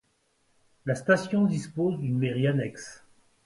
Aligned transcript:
La 0.87 0.95
station 0.95 1.45
dispose 1.45 1.99
d'une 1.99 2.17
Mairie 2.17 2.47
annexe. 2.47 3.03